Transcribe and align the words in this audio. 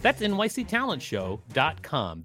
That's 0.00 0.22
nyctalentshow.com. 0.22 2.24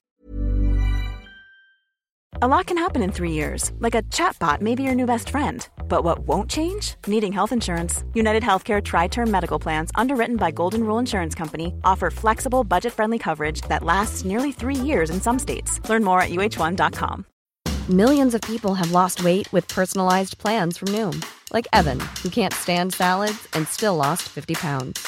A 2.41 2.47
lot 2.47 2.65
can 2.65 2.77
happen 2.77 3.03
in 3.03 3.11
three 3.11 3.31
years, 3.31 3.71
like 3.79 3.95
a 3.95 4.01
chatbot 4.03 4.59
may 4.59 4.73
be 4.73 4.83
your 4.83 4.95
new 4.95 5.05
best 5.05 5.29
friend. 5.29 5.67
But 5.87 6.03
what 6.03 6.27
won't 6.27 6.49
change? 6.49 6.95
Needing 7.07 7.31
health 7.31 7.51
insurance. 7.51 8.03
United 8.13 8.43
Healthcare 8.43 8.83
Tri 8.83 9.07
Term 9.07 9.29
Medical 9.29 9.59
Plans, 9.59 9.91
underwritten 9.95 10.35
by 10.35 10.51
Golden 10.51 10.83
Rule 10.83 10.97
Insurance 10.97 11.35
Company, 11.35 11.75
offer 11.83 12.09
flexible, 12.09 12.63
budget 12.63 12.91
friendly 12.91 13.19
coverage 13.19 13.61
that 13.69 13.83
lasts 13.83 14.25
nearly 14.25 14.51
three 14.51 14.75
years 14.75 15.09
in 15.09 15.21
some 15.21 15.39
states. 15.39 15.79
Learn 15.87 16.03
more 16.03 16.21
at 16.21 16.31
uh1.com. 16.31 17.25
Millions 17.89 18.33
of 18.33 18.41
people 18.41 18.73
have 18.73 18.91
lost 18.91 19.23
weight 19.23 19.51
with 19.53 19.67
personalized 19.67 20.37
plans 20.37 20.77
from 20.77 20.89
Noom, 20.89 21.23
like 21.53 21.67
Evan, 21.71 21.99
who 22.23 22.29
can't 22.29 22.53
stand 22.53 22.93
salads 22.93 23.47
and 23.53 23.67
still 23.67 23.95
lost 23.95 24.23
50 24.23 24.55
pounds. 24.55 25.07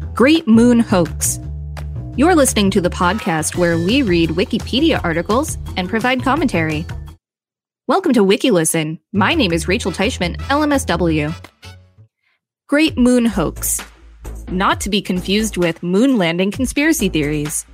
Great 0.13 0.45
Moon 0.45 0.79
Hoax. 0.79 1.39
You're 2.17 2.35
listening 2.35 2.69
to 2.71 2.81
the 2.81 2.89
podcast 2.89 3.55
where 3.55 3.77
we 3.77 4.01
read 4.01 4.31
Wikipedia 4.31 5.01
articles 5.05 5.57
and 5.77 5.87
provide 5.87 6.21
commentary. 6.21 6.85
Welcome 7.87 8.11
to 8.13 8.19
WikiListen. 8.19 8.99
My 9.13 9.33
name 9.33 9.53
is 9.53 9.69
Rachel 9.69 9.93
Teichman, 9.93 10.35
LMSW. 10.49 11.33
Great 12.67 12.97
Moon 12.97 13.25
Hoax. 13.25 13.79
Not 14.49 14.81
to 14.81 14.89
be 14.89 15.01
confused 15.01 15.55
with 15.55 15.81
moon 15.81 16.17
landing 16.17 16.51
conspiracy 16.51 17.07
theories. 17.07 17.65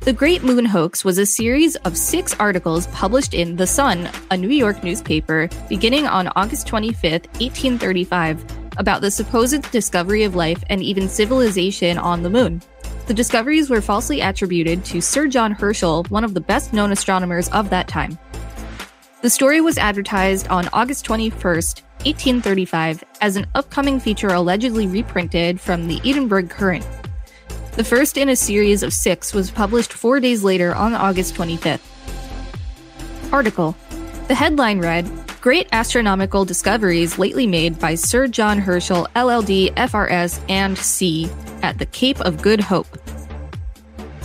The 0.00 0.12
Great 0.12 0.42
Moon 0.42 0.64
Hoax 0.64 1.04
was 1.04 1.16
a 1.16 1.26
series 1.26 1.76
of 1.76 1.96
six 1.96 2.34
articles 2.40 2.88
published 2.88 3.34
in 3.34 3.54
The 3.54 3.68
Sun, 3.68 4.10
a 4.32 4.36
New 4.36 4.48
York 4.48 4.82
newspaper, 4.82 5.48
beginning 5.68 6.08
on 6.08 6.26
August 6.34 6.66
25, 6.66 7.26
1835 7.38 8.59
about 8.80 9.02
the 9.02 9.10
supposed 9.10 9.70
discovery 9.70 10.24
of 10.24 10.34
life 10.34 10.64
and 10.70 10.82
even 10.82 11.06
civilization 11.06 11.98
on 11.98 12.22
the 12.22 12.30
moon. 12.30 12.62
The 13.06 13.14
discoveries 13.14 13.68
were 13.68 13.82
falsely 13.82 14.22
attributed 14.22 14.84
to 14.86 15.02
Sir 15.02 15.28
John 15.28 15.52
Herschel, 15.52 16.04
one 16.08 16.24
of 16.24 16.32
the 16.32 16.40
best 16.40 16.72
known 16.72 16.90
astronomers 16.90 17.50
of 17.50 17.68
that 17.68 17.88
time. 17.88 18.18
The 19.20 19.28
story 19.28 19.60
was 19.60 19.76
advertised 19.76 20.48
on 20.48 20.70
August 20.72 21.04
21st, 21.04 21.82
1835, 22.06 23.04
as 23.20 23.36
an 23.36 23.46
upcoming 23.54 24.00
feature 24.00 24.28
allegedly 24.28 24.86
reprinted 24.86 25.60
from 25.60 25.86
the 25.86 26.00
Edinburgh 26.02 26.48
Courant. 26.48 26.86
The 27.72 27.84
first 27.84 28.16
in 28.16 28.30
a 28.30 28.36
series 28.36 28.82
of 28.82 28.94
six 28.94 29.34
was 29.34 29.50
published 29.50 29.92
four 29.92 30.20
days 30.20 30.42
later 30.42 30.74
on 30.74 30.94
August 30.94 31.34
25th. 31.34 31.80
Article 33.30 33.76
The 34.28 34.34
headline 34.34 34.80
read 34.80 35.06
Great 35.40 35.68
astronomical 35.72 36.44
discoveries 36.44 37.18
lately 37.18 37.46
made 37.46 37.78
by 37.78 37.94
Sir 37.94 38.28
John 38.28 38.58
Herschel, 38.58 39.08
LLD, 39.16 39.72
FRS, 39.74 40.38
and 40.50 40.76
C 40.76 41.30
at 41.62 41.78
the 41.78 41.86
Cape 41.86 42.20
of 42.20 42.42
Good 42.42 42.60
Hope. 42.60 42.86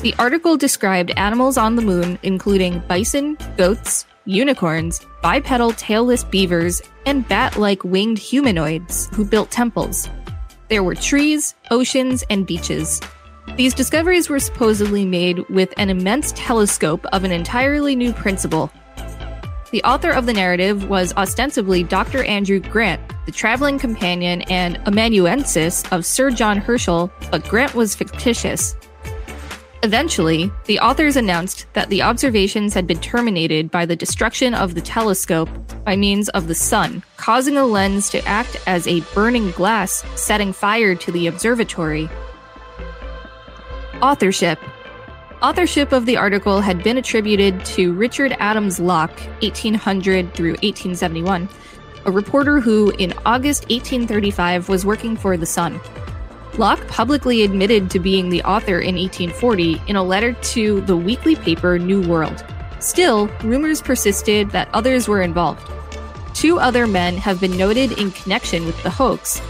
The 0.02 0.14
article 0.20 0.58
described 0.58 1.12
animals 1.16 1.58
on 1.58 1.78
the 1.78 1.82
moon, 1.82 2.20
including 2.24 2.84
bison, 2.90 3.38
goats, 3.56 4.06
unicorns, 4.26 5.06
bipedal 5.24 5.72
tailless 5.72 6.30
beavers, 6.30 6.82
and 7.06 7.26
bat 7.30 7.56
like 7.56 7.86
winged 7.86 8.18
humanoids 8.18 9.08
who 9.14 9.24
built 9.24 9.52
temples. 9.52 10.10
There 10.68 10.84
were 10.84 10.96
trees, 10.96 11.56
oceans, 11.72 12.26
and 12.30 12.46
beaches. 12.46 13.00
These 13.56 13.74
discoveries 13.74 14.28
were 14.28 14.42
supposedly 14.42 15.06
made 15.06 15.48
with 15.48 15.74
an 15.78 15.90
immense 15.90 16.34
telescope 16.36 17.06
of 17.14 17.24
an 17.24 17.32
entirely 17.32 17.96
new 17.96 18.12
principle 18.12 18.70
the 19.76 19.84
author 19.84 20.12
of 20.12 20.26
the 20.26 20.32
narrative 20.32 20.88
was 20.88 21.14
ostensibly 21.18 21.84
Dr. 21.84 22.24
Andrew 22.24 22.62
Grant, 22.62 23.02
the 23.26 23.32
traveling 23.34 23.78
companion 23.78 24.42
and 24.44 24.80
amanuensis 24.88 25.84
of 25.92 26.06
Sir 26.06 26.32
John 26.32 26.60
Herschel, 26.60 27.12
but 27.30 27.44
Grant 27.44 27.76
was 27.76 27.94
fictitious. 27.94 28.78
Eventually, 29.84 30.50
the 30.64 30.80
authors 30.80 31.18
announced 31.18 31.66
that 31.74 31.90
the 31.90 32.04
observations 32.04 32.74
had 32.74 32.88
been 32.88 33.02
terminated 33.02 33.70
by 33.70 33.86
the 33.86 33.98
destruction 33.98 34.54
of 34.54 34.76
the 34.76 34.82
telescope 34.82 35.50
by 35.84 35.98
means 35.98 36.30
of 36.30 36.48
the 36.48 36.56
sun, 36.56 37.04
causing 37.18 37.56
the 37.56 37.66
lens 37.66 38.10
to 38.12 38.26
act 38.26 38.56
as 38.68 38.88
a 38.88 39.02
burning 39.14 39.52
glass, 39.52 40.06
setting 40.16 40.54
fire 40.54 40.96
to 40.96 41.12
the 41.12 41.28
observatory. 41.28 42.10
Authorship 44.02 44.58
Authorship 45.42 45.92
of 45.92 46.06
the 46.06 46.16
article 46.16 46.62
had 46.62 46.82
been 46.82 46.98
attributed 46.98 47.64
to 47.66 47.94
Richard 47.94 48.36
Adams 48.40 48.80
Locke, 48.80 49.20
1800 49.42 50.34
through 50.34 50.52
1871, 50.52 51.50
a 52.06 52.12
reporter 52.12 52.62
who, 52.62 52.92
in 52.92 53.14
August 53.26 53.64
1835, 53.64 54.70
was 54.70 54.86
working 54.86 55.18
for 55.18 55.36
The 55.36 55.46
Sun. 55.46 55.82
Locke 56.58 56.88
publicly 56.88 57.44
admitted 57.44 57.92
to 57.92 58.00
being 58.00 58.30
the 58.30 58.44
author 58.44 58.80
in 58.80 58.96
1840 58.96 59.82
in 59.88 59.98
a 59.98 60.04
letter 60.04 60.32
to 60.32 60.80
the 60.82 60.96
weekly 60.96 61.36
paper 61.36 61.78
New 61.78 62.02
World. 62.08 62.46
Still, 62.80 63.28
rumors 63.44 63.82
persisted 63.82 64.52
that 64.52 64.70
others 64.74 65.08
were 65.08 65.22
involved. 65.22 65.70
Two 66.34 66.60
other 66.60 66.88
men 66.88 67.18
have 67.18 67.42
been 67.42 67.58
noted 67.58 67.92
in 68.00 68.12
connection 68.12 68.66
with 68.66 68.82
the 68.84 68.90
hoax 68.90 69.42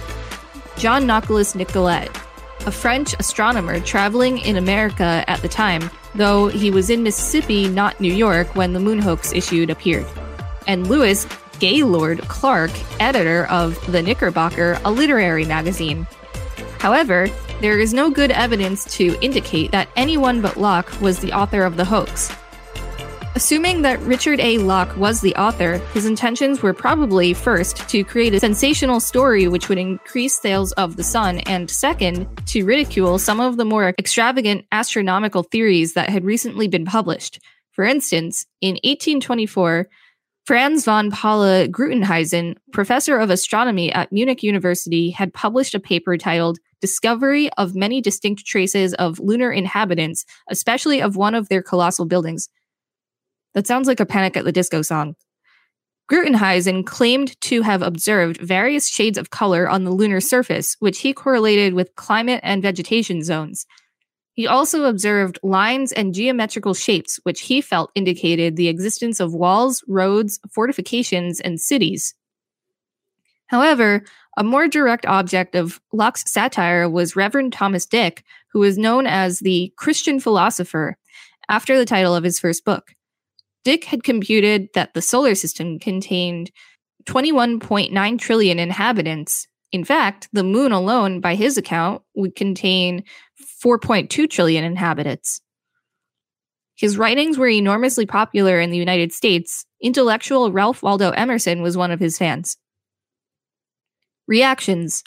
John 0.77 1.05
Nicolas 1.05 1.53
Nicollet, 1.53 2.09
a 2.65 2.71
French 2.71 3.13
astronomer 3.19 3.79
traveling 3.79 4.39
in 4.39 4.55
America 4.57 5.23
at 5.27 5.41
the 5.41 5.47
time, 5.47 5.89
though 6.15 6.47
he 6.47 6.71
was 6.71 6.89
in 6.89 7.03
Mississippi, 7.03 7.67
not 7.67 7.99
New 7.99 8.13
York, 8.13 8.55
when 8.55 8.73
the 8.73 8.79
moon 8.79 8.99
hoax 8.99 9.33
issued 9.33 9.69
appeared. 9.69 10.05
And 10.67 10.87
Lewis 10.87 11.27
Gaylord 11.59 12.21
Clark, 12.27 12.71
editor 12.99 13.45
of 13.45 13.79
The 13.91 14.01
Knickerbocker, 14.01 14.79
a 14.83 14.91
literary 14.91 15.45
magazine. 15.45 16.07
However, 16.79 17.27
there 17.61 17.79
is 17.79 17.93
no 17.93 18.09
good 18.09 18.31
evidence 18.31 18.85
to 18.97 19.17
indicate 19.21 19.71
that 19.71 19.89
anyone 19.95 20.41
but 20.41 20.57
Locke 20.57 20.99
was 20.99 21.19
the 21.19 21.33
author 21.33 21.63
of 21.63 21.77
the 21.77 21.85
hoax. 21.85 22.31
Assuming 23.37 23.81
that 23.81 23.99
Richard 23.99 24.39
A. 24.39 24.59
Locke 24.59 24.95
was 24.95 25.19
the 25.19 25.35
author, 25.35 25.79
his 25.93 26.05
intentions 26.05 26.61
were 26.61 26.73
probably 26.73 27.33
first 27.33 27.75
to 27.89 28.01
create 28.05 28.33
a 28.33 28.39
sensational 28.39 29.01
story 29.01 29.49
which 29.49 29.67
would 29.67 29.77
increase 29.77 30.39
sales 30.39 30.71
of 30.73 30.95
The 30.95 31.03
Sun, 31.03 31.39
and 31.39 31.69
second, 31.69 32.29
to 32.45 32.63
ridicule 32.63 33.19
some 33.19 33.41
of 33.41 33.57
the 33.57 33.65
more 33.65 33.93
extravagant 33.99 34.65
astronomical 34.71 35.43
theories 35.43 35.95
that 35.95 36.07
had 36.07 36.23
recently 36.23 36.69
been 36.69 36.85
published. 36.85 37.41
For 37.73 37.83
instance, 37.83 38.45
in 38.61 38.75
1824, 38.85 39.89
Franz 40.45 40.85
von 40.85 41.11
Paula 41.11 41.67
Grüttenhuizen, 41.67 42.55
professor 42.71 43.17
of 43.17 43.29
astronomy 43.29 43.91
at 43.91 44.13
Munich 44.13 44.43
University, 44.43 45.09
had 45.09 45.33
published 45.33 45.75
a 45.75 45.79
paper 45.81 46.17
titled 46.17 46.57
Discovery 46.79 47.51
of 47.57 47.75
Many 47.75 47.99
Distinct 47.99 48.45
Traces 48.45 48.93
of 48.93 49.19
Lunar 49.19 49.51
Inhabitants, 49.51 50.23
especially 50.49 51.01
of 51.01 51.17
one 51.17 51.35
of 51.35 51.49
their 51.49 51.61
colossal 51.61 52.05
buildings. 52.05 52.47
That 53.55 53.65
sounds 53.65 53.87
like 53.87 53.99
a 53.99 54.05
Panic 54.05 54.37
at 54.37 54.45
the 54.45 54.51
Disco 54.51 54.81
song. 54.83 55.15
Gruitenhuisen 56.11 56.85
claimed 56.85 57.39
to 57.41 57.63
have 57.63 57.81
observed 57.81 58.39
various 58.39 58.87
shades 58.87 59.17
of 59.17 59.31
color 59.31 59.67
on 59.67 59.85
the 59.85 59.91
lunar 59.91 60.21
surface, 60.21 60.75
which 60.79 60.99
he 60.99 61.13
correlated 61.13 61.73
with 61.73 61.95
climate 61.95 62.41
and 62.43 62.61
vegetation 62.61 63.23
zones. 63.23 63.65
He 64.33 64.45
also 64.45 64.83
observed 64.83 65.39
lines 65.41 65.91
and 65.93 66.13
geometrical 66.13 66.73
shapes, 66.73 67.19
which 67.23 67.41
he 67.41 67.61
felt 67.61 67.91
indicated 67.95 68.55
the 68.55 68.67
existence 68.67 69.19
of 69.19 69.33
walls, 69.33 69.83
roads, 69.87 70.39
fortifications, 70.53 71.39
and 71.39 71.59
cities. 71.59 72.13
However, 73.47 74.03
a 74.37 74.43
more 74.43 74.67
direct 74.67 75.05
object 75.05 75.55
of 75.55 75.79
Locke's 75.93 76.29
satire 76.29 76.89
was 76.89 77.15
Reverend 77.15 77.53
Thomas 77.53 77.85
Dick, 77.85 78.23
who 78.51 78.59
was 78.59 78.77
known 78.77 79.07
as 79.07 79.39
the 79.39 79.73
Christian 79.77 80.19
philosopher 80.19 80.97
after 81.47 81.77
the 81.77 81.85
title 81.85 82.13
of 82.13 82.25
his 82.25 82.37
first 82.37 82.65
book. 82.65 82.91
Dick 83.65 83.83
had 83.83 84.03
computed 84.03 84.69
that 84.75 84.93
the 84.93 85.01
solar 85.01 85.35
system 85.35 85.79
contained 85.79 86.51
21.9 87.05 88.19
trillion 88.19 88.59
inhabitants. 88.59 89.47
In 89.71 89.83
fact, 89.83 90.29
the 90.31 90.43
moon 90.43 90.71
alone, 90.71 91.19
by 91.19 91.33
his 91.35 91.57
account, 91.57 92.03
would 92.15 92.35
contain 92.35 93.03
4.2 93.63 94.29
trillion 94.29 94.63
inhabitants. 94.63 95.41
His 96.75 96.97
writings 96.97 97.37
were 97.37 97.47
enormously 97.47 98.05
popular 98.05 98.59
in 98.59 98.69
the 98.69 98.77
United 98.77 99.11
States. 99.11 99.65
Intellectual 99.81 100.51
Ralph 100.51 100.83
Waldo 100.83 101.09
Emerson 101.11 101.61
was 101.61 101.75
one 101.75 101.89
of 101.89 101.99
his 101.99 102.17
fans. 102.17 102.57
Reactions 104.27 105.03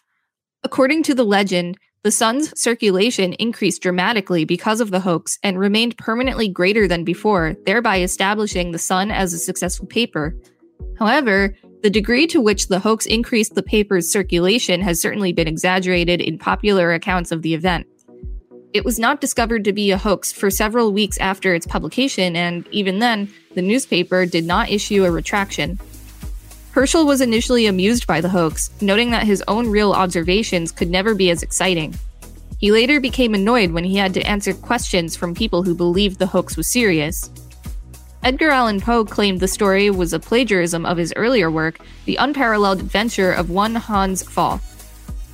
According 0.64 1.04
to 1.04 1.14
the 1.14 1.24
legend, 1.24 1.78
the 2.02 2.10
sun's 2.10 2.58
circulation 2.58 3.32
increased 3.34 3.82
dramatically 3.82 4.44
because 4.44 4.80
of 4.80 4.90
the 4.90 5.00
hoax 5.00 5.38
and 5.42 5.58
remained 5.58 5.98
permanently 5.98 6.48
greater 6.48 6.86
than 6.86 7.04
before, 7.04 7.56
thereby 7.66 8.00
establishing 8.00 8.70
the 8.70 8.78
sun 8.78 9.10
as 9.10 9.32
a 9.32 9.38
successful 9.38 9.86
paper. 9.86 10.36
However, 10.98 11.56
the 11.82 11.90
degree 11.90 12.26
to 12.28 12.40
which 12.40 12.68
the 12.68 12.78
hoax 12.78 13.06
increased 13.06 13.54
the 13.54 13.62
paper's 13.62 14.10
circulation 14.10 14.80
has 14.80 15.00
certainly 15.00 15.32
been 15.32 15.48
exaggerated 15.48 16.20
in 16.20 16.38
popular 16.38 16.92
accounts 16.92 17.32
of 17.32 17.42
the 17.42 17.54
event. 17.54 17.86
It 18.72 18.84
was 18.84 18.98
not 18.98 19.20
discovered 19.20 19.64
to 19.64 19.72
be 19.72 19.90
a 19.90 19.98
hoax 19.98 20.30
for 20.30 20.50
several 20.50 20.92
weeks 20.92 21.18
after 21.18 21.54
its 21.54 21.66
publication, 21.66 22.36
and 22.36 22.66
even 22.70 22.98
then, 22.98 23.32
the 23.54 23.62
newspaper 23.62 24.26
did 24.26 24.44
not 24.44 24.70
issue 24.70 25.04
a 25.04 25.10
retraction. 25.10 25.80
Herschel 26.78 27.06
was 27.06 27.20
initially 27.20 27.66
amused 27.66 28.06
by 28.06 28.20
the 28.20 28.28
hoax, 28.28 28.70
noting 28.80 29.10
that 29.10 29.26
his 29.26 29.42
own 29.48 29.68
real 29.68 29.92
observations 29.92 30.70
could 30.70 30.88
never 30.88 31.12
be 31.12 31.28
as 31.28 31.42
exciting. 31.42 31.92
He 32.58 32.70
later 32.70 33.00
became 33.00 33.34
annoyed 33.34 33.72
when 33.72 33.82
he 33.82 33.96
had 33.96 34.14
to 34.14 34.22
answer 34.22 34.54
questions 34.54 35.16
from 35.16 35.34
people 35.34 35.64
who 35.64 35.74
believed 35.74 36.20
the 36.20 36.28
hoax 36.28 36.56
was 36.56 36.68
serious. 36.68 37.32
Edgar 38.22 38.50
Allan 38.50 38.80
Poe 38.80 39.04
claimed 39.04 39.40
the 39.40 39.48
story 39.48 39.90
was 39.90 40.12
a 40.12 40.20
plagiarism 40.20 40.86
of 40.86 40.98
his 40.98 41.12
earlier 41.16 41.50
work, 41.50 41.80
The 42.04 42.14
Unparalleled 42.14 42.78
Adventure 42.78 43.32
of 43.32 43.50
One 43.50 43.74
Hans 43.74 44.22
Pfaall. 44.22 44.60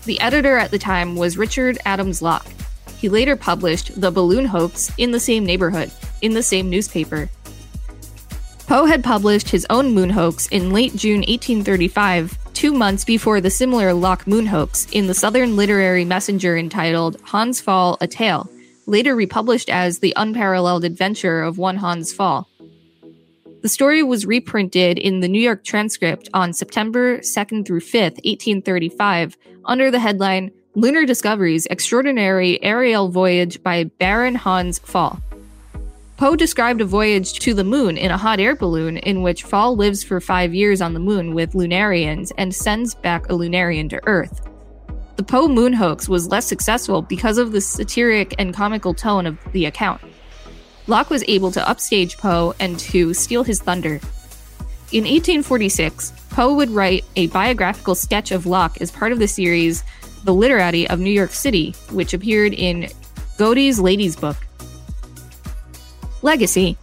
The 0.07 0.19
editor 0.23 0.57
at 0.57 0.71
the 0.71 0.79
time 0.79 1.15
was 1.15 1.37
Richard 1.37 1.77
Adams 1.85 2.23
Locke. 2.23 2.49
He 2.97 3.11
later 3.11 3.37
published 3.37 4.01
The 4.01 4.11
Balloon 4.11 4.47
Hoax 4.47 4.91
in 4.97 5.11
the 5.11 5.21
same 5.21 5.45
neighborhood, 5.45 5.91
in 6.23 6.33
the 6.33 6.43
same 6.43 6.71
newspaper. 6.71 7.29
Poe 8.67 8.87
had 8.87 9.05
published 9.05 9.51
his 9.51 9.67
own 9.69 9.93
moon 9.93 10.09
hoax 10.09 10.47
in 10.49 10.73
late 10.73 10.97
June 10.97 11.21
1835, 11.21 12.39
two 12.55 12.73
months 12.73 13.05
before 13.05 13.41
the 13.41 13.51
similar 13.51 13.93
Locke 13.93 14.27
moon 14.27 14.47
hoax, 14.47 14.87
in 14.91 15.07
the 15.07 15.13
Southern 15.13 15.55
Literary 15.55 16.05
Messenger 16.07 16.57
entitled 16.57 17.21
Hans 17.25 17.61
Phaall, 17.61 17.99
A 18.01 18.07
Tale, 18.07 18.49
later 18.87 19.15
republished 19.15 19.69
as 19.69 19.99
The 19.99 20.15
Unparalleled 20.17 20.83
Adventure 20.83 21.43
of 21.43 21.59
One 21.59 21.77
Hans 21.77 22.15
Pfaall. 22.15 22.47
The 23.61 23.69
story 23.69 24.03
was 24.03 24.25
reprinted 24.25 24.99
in 24.99 25.21
the 25.21 25.29
New 25.29 25.41
York 25.41 25.63
Transcript 25.63 26.31
on 26.33 26.55
September 26.55 27.19
2nd 27.19 27.67
through 27.67 27.81
5th, 27.81 28.17
1835, 28.25 29.37
under 29.67 29.91
the 29.91 30.01
headline 30.01 30.51
Lunar 30.75 31.05
Discoveries 31.05 31.67
Extraordinary 31.67 32.63
Aerial 32.63 33.11
Voyage 33.11 33.63
by 33.63 33.85
Baron 33.85 34.35
Hans 34.35 34.79
Pfaall. 34.79 35.21
Poe 36.17 36.37
described 36.37 36.81
a 36.81 36.85
voyage 36.85 37.33
to 37.41 37.55
the 37.55 37.65
moon 37.65 37.99
in 37.99 38.13
a 38.13 38.17
hot 38.17 38.39
air 38.39 38.55
balloon 38.55 38.99
in 38.99 39.23
which 39.23 39.45
Pfaall 39.45 39.77
lives 39.77 40.05
for 40.05 40.21
five 40.21 40.55
years 40.55 40.81
on 40.81 40.95
the 40.95 41.01
moon 41.01 41.35
with 41.35 41.55
Lunarians 41.55 42.31
and 42.39 42.55
sends 42.55 42.95
back 42.95 43.27
a 43.27 43.33
Lunarian 43.33 43.91
to 43.91 44.01
Earth. 44.07 44.49
The 45.17 45.25
Poe 45.25 45.49
moon 45.49 45.73
hoax 45.73 46.09
was 46.09 46.29
less 46.29 46.47
successful 46.47 47.03
because 47.03 47.37
of 47.37 47.51
the 47.51 47.61
satiric 47.61 48.33
and 48.39 48.55
comical 48.55 48.95
tone 48.95 49.27
of 49.27 49.39
the 49.53 49.67
account. 49.67 50.03
Locke 50.87 51.11
was 51.11 51.25
able 51.27 51.51
to 51.51 51.69
upstage 51.69 52.17
Poe 52.17 52.55
and 52.61 52.79
to 52.79 53.13
steal 53.13 53.43
his 53.43 53.61
thunder. 53.61 54.01
In 54.93 55.03
1846, 55.03 56.13
Poe 56.31 56.55
would 56.55 56.71
write 56.71 57.05
a 57.17 57.27
biographical 57.29 57.97
sketch 57.97 58.31
of 58.31 58.47
Locke 58.47 58.81
as 58.81 58.93
part 58.93 59.11
of 59.11 59.19
the 59.19 59.27
series 59.27 59.83
The 60.23 60.35
Literati 60.35 60.89
of 60.89 61.01
New 61.01 61.11
York 61.11 61.33
City, 61.33 61.73
which 61.91 62.15
appeared 62.15 62.55
in 62.55 62.89
Godey's 63.37 63.81
Lady's 63.81 64.15
Book. 64.15 64.37
Legacy. 66.25 66.79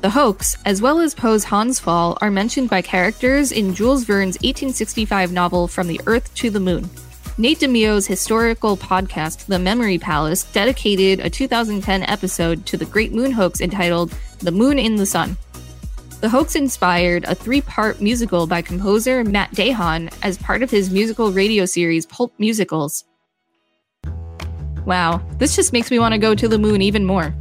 The 0.00 0.10
hoax, 0.10 0.56
as 0.64 0.82
well 0.82 0.98
as 0.98 1.14
Poe's 1.14 1.44
Hans 1.44 1.80
Pfaall, 1.80 2.18
are 2.20 2.28
mentioned 2.28 2.68
by 2.68 2.82
characters 2.82 3.52
in 3.52 3.72
Jules 3.72 4.02
Verne's 4.02 4.34
1865 4.38 5.30
novel 5.30 5.68
From 5.68 5.86
the 5.86 6.00
Earth 6.06 6.34
to 6.34 6.50
the 6.50 6.58
Moon. 6.58 6.90
Nate 7.38 7.60
DiMeo's 7.60 8.08
historical 8.08 8.76
podcast, 8.76 9.46
The 9.46 9.60
Memory 9.60 9.98
Palace, 9.98 10.42
dedicated 10.42 11.24
a 11.24 11.30
2010 11.30 12.02
episode 12.02 12.66
to 12.66 12.76
the 12.76 12.84
Great 12.84 13.12
Moon 13.12 13.30
hoax 13.30 13.60
entitled 13.60 14.12
The 14.40 14.50
Moon 14.50 14.76
in 14.76 14.96
the 14.96 15.06
Sun. 15.06 15.36
The 16.20 16.28
hoax 16.28 16.56
inspired 16.56 17.22
a 17.26 17.36
three 17.36 17.60
part 17.60 18.00
musical 18.00 18.48
by 18.48 18.60
composer 18.60 19.22
Matt 19.22 19.52
Dahan 19.52 20.12
as 20.24 20.36
part 20.36 20.64
of 20.64 20.70
his 20.72 20.90
musical 20.90 21.30
radio 21.30 21.64
series 21.64 22.06
Pulp 22.06 22.32
Musicals. 22.38 23.04
Wow, 24.84 25.22
this 25.38 25.54
just 25.54 25.72
makes 25.72 25.92
me 25.92 26.00
want 26.00 26.12
to 26.12 26.18
go 26.18 26.34
to 26.34 26.48
the 26.48 26.58
moon 26.58 26.82
even 26.82 27.04
more. 27.04 27.32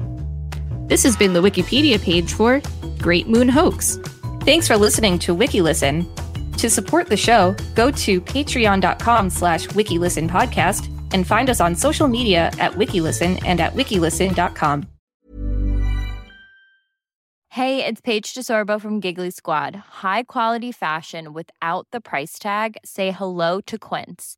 This 0.89 1.03
has 1.03 1.15
been 1.15 1.33
the 1.33 1.41
Wikipedia 1.41 2.01
page 2.01 2.33
for 2.33 2.61
Great 2.97 3.27
Moon 3.27 3.47
Hoax. 3.47 3.97
Thanks 4.41 4.67
for 4.67 4.75
listening 4.75 5.19
to 5.19 5.35
WikiListen. 5.35 6.57
To 6.57 6.69
support 6.69 7.07
the 7.07 7.15
show, 7.15 7.55
go 7.75 7.91
to 7.91 8.19
patreon.com 8.19 9.29
slash 9.29 9.67
wikilisten 9.67 10.27
podcast 10.27 10.91
and 11.13 11.27
find 11.27 11.49
us 11.49 11.61
on 11.61 11.75
social 11.75 12.07
media 12.07 12.51
at 12.57 12.71
wikilisten 12.73 13.39
and 13.45 13.61
at 13.61 13.73
wikilisten.com. 13.73 14.87
Hey, 17.49 17.85
it's 17.85 18.01
Paige 18.01 18.33
DeSorbo 18.33 18.81
from 18.81 18.99
Giggly 18.99 19.31
Squad. 19.31 19.75
High 19.75 20.23
quality 20.23 20.71
fashion 20.71 21.33
without 21.33 21.87
the 21.91 22.01
price 22.01 22.39
tag. 22.39 22.77
Say 22.83 23.11
hello 23.11 23.61
to 23.61 23.77
Quince. 23.77 24.37